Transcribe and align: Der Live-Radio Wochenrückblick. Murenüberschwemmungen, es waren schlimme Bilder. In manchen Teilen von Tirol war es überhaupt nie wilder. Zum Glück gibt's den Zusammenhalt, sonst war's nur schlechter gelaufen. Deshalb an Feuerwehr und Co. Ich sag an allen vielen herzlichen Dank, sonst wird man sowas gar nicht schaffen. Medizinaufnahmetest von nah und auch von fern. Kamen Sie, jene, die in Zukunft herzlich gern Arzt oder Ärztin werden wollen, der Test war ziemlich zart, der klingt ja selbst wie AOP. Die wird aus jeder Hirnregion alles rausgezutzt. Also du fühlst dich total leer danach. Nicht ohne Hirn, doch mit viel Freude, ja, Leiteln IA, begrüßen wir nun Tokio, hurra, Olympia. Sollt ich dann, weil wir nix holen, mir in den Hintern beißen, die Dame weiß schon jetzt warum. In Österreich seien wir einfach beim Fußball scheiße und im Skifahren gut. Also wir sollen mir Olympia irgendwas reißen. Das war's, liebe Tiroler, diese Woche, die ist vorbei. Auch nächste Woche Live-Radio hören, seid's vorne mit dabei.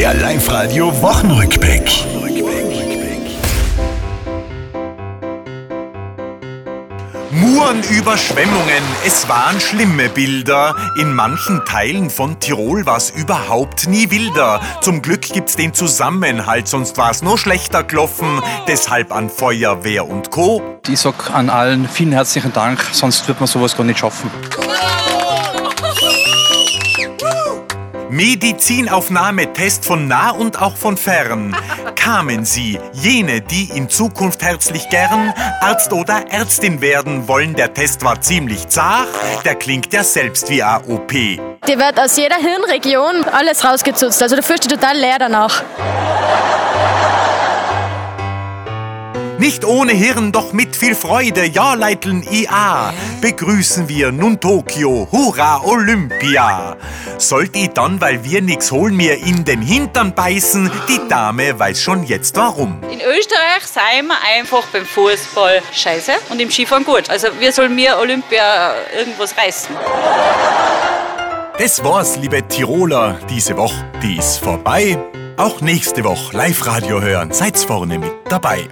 Der 0.00 0.14
Live-Radio 0.14 0.90
Wochenrückblick. 1.02 2.06
Murenüberschwemmungen, 7.30 8.82
es 9.06 9.28
waren 9.28 9.60
schlimme 9.60 10.08
Bilder. 10.08 10.74
In 10.98 11.12
manchen 11.12 11.66
Teilen 11.66 12.08
von 12.08 12.40
Tirol 12.40 12.86
war 12.86 12.96
es 12.96 13.10
überhaupt 13.10 13.88
nie 13.88 14.10
wilder. 14.10 14.62
Zum 14.80 15.02
Glück 15.02 15.20
gibt's 15.20 15.56
den 15.56 15.74
Zusammenhalt, 15.74 16.66
sonst 16.66 16.96
war's 16.96 17.20
nur 17.20 17.36
schlechter 17.36 17.84
gelaufen. 17.84 18.40
Deshalb 18.66 19.12
an 19.12 19.28
Feuerwehr 19.28 20.08
und 20.08 20.30
Co. 20.30 20.62
Ich 20.88 21.00
sag 21.00 21.30
an 21.30 21.50
allen 21.50 21.86
vielen 21.86 22.12
herzlichen 22.12 22.54
Dank, 22.54 22.82
sonst 22.92 23.28
wird 23.28 23.38
man 23.38 23.48
sowas 23.48 23.76
gar 23.76 23.84
nicht 23.84 23.98
schaffen. 23.98 24.30
Medizinaufnahmetest 28.10 29.84
von 29.84 30.08
nah 30.08 30.30
und 30.30 30.60
auch 30.60 30.76
von 30.76 30.96
fern. 30.96 31.56
Kamen 31.94 32.44
Sie, 32.44 32.78
jene, 32.92 33.40
die 33.40 33.70
in 33.74 33.88
Zukunft 33.88 34.42
herzlich 34.42 34.88
gern 34.88 35.32
Arzt 35.60 35.92
oder 35.92 36.24
Ärztin 36.30 36.80
werden 36.80 37.28
wollen, 37.28 37.54
der 37.54 37.72
Test 37.72 38.02
war 38.04 38.20
ziemlich 38.20 38.66
zart, 38.68 39.08
der 39.44 39.54
klingt 39.54 39.92
ja 39.92 40.02
selbst 40.02 40.50
wie 40.50 40.62
AOP. 40.62 41.12
Die 41.12 41.78
wird 41.78 42.00
aus 42.00 42.16
jeder 42.16 42.36
Hirnregion 42.36 43.24
alles 43.30 43.64
rausgezutzt. 43.64 44.20
Also 44.22 44.34
du 44.34 44.42
fühlst 44.42 44.64
dich 44.64 44.72
total 44.72 44.96
leer 44.96 45.18
danach. 45.18 45.62
Nicht 49.40 49.64
ohne 49.64 49.92
Hirn, 49.92 50.32
doch 50.32 50.52
mit 50.52 50.76
viel 50.76 50.94
Freude, 50.94 51.46
ja, 51.46 51.72
Leiteln 51.72 52.22
IA, 52.30 52.92
begrüßen 53.22 53.88
wir 53.88 54.12
nun 54.12 54.38
Tokio, 54.38 55.08
hurra, 55.10 55.62
Olympia. 55.64 56.76
Sollt 57.16 57.56
ich 57.56 57.70
dann, 57.70 58.02
weil 58.02 58.22
wir 58.22 58.42
nix 58.42 58.70
holen, 58.70 58.94
mir 58.94 59.16
in 59.16 59.46
den 59.46 59.62
Hintern 59.62 60.14
beißen, 60.14 60.70
die 60.88 61.00
Dame 61.08 61.58
weiß 61.58 61.80
schon 61.80 62.04
jetzt 62.04 62.36
warum. 62.36 62.82
In 62.82 63.00
Österreich 63.00 63.64
seien 63.64 64.08
wir 64.08 64.18
einfach 64.36 64.66
beim 64.74 64.84
Fußball 64.84 65.62
scheiße 65.72 66.12
und 66.28 66.38
im 66.38 66.50
Skifahren 66.50 66.84
gut. 66.84 67.08
Also 67.08 67.28
wir 67.38 67.50
sollen 67.50 67.74
mir 67.74 67.96
Olympia 67.98 68.74
irgendwas 68.94 69.34
reißen. 69.38 69.74
Das 71.56 71.82
war's, 71.82 72.16
liebe 72.16 72.46
Tiroler, 72.46 73.18
diese 73.30 73.56
Woche, 73.56 73.90
die 74.02 74.18
ist 74.18 74.36
vorbei. 74.36 74.98
Auch 75.38 75.62
nächste 75.62 76.04
Woche 76.04 76.36
Live-Radio 76.36 77.00
hören, 77.00 77.32
seid's 77.32 77.64
vorne 77.64 77.98
mit 77.98 78.12
dabei. 78.28 78.68